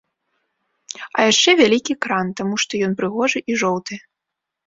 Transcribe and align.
А 1.17 1.25
яшчэ 1.31 1.51
вялікі 1.59 1.93
кран, 2.07 2.27
таму 2.41 2.55
што 2.63 2.73
ён 2.87 2.91
прыгожы 3.01 3.39
і 3.53 3.59
жоўты. 3.63 3.93